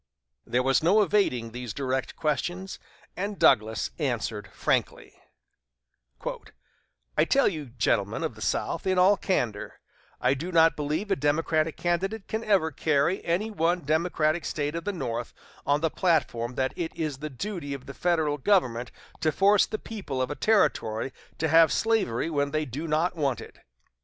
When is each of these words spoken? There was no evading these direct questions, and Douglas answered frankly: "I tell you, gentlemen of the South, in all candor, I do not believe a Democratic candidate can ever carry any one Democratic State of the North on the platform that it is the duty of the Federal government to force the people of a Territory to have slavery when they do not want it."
There 0.47 0.63
was 0.63 0.81
no 0.81 1.03
evading 1.03 1.51
these 1.51 1.75
direct 1.75 2.15
questions, 2.15 2.79
and 3.15 3.37
Douglas 3.37 3.91
answered 3.99 4.47
frankly: 4.51 5.13
"I 7.15 7.23
tell 7.23 7.47
you, 7.47 7.65
gentlemen 7.67 8.23
of 8.23 8.33
the 8.33 8.41
South, 8.41 8.87
in 8.87 8.97
all 8.97 9.15
candor, 9.15 9.79
I 10.19 10.33
do 10.33 10.51
not 10.51 10.75
believe 10.75 11.11
a 11.11 11.15
Democratic 11.15 11.77
candidate 11.77 12.27
can 12.27 12.43
ever 12.43 12.71
carry 12.71 13.23
any 13.23 13.51
one 13.51 13.81
Democratic 13.85 14.43
State 14.43 14.73
of 14.73 14.85
the 14.85 14.91
North 14.91 15.35
on 15.67 15.81
the 15.81 15.91
platform 15.91 16.55
that 16.55 16.73
it 16.75 16.95
is 16.95 17.19
the 17.19 17.29
duty 17.29 17.75
of 17.75 17.85
the 17.85 17.93
Federal 17.93 18.39
government 18.39 18.91
to 19.19 19.31
force 19.31 19.67
the 19.67 19.77
people 19.77 20.19
of 20.19 20.31
a 20.31 20.35
Territory 20.35 21.13
to 21.37 21.47
have 21.47 21.71
slavery 21.71 22.27
when 22.27 22.49
they 22.49 22.65
do 22.65 22.87
not 22.87 23.15
want 23.15 23.39
it." 23.39 23.59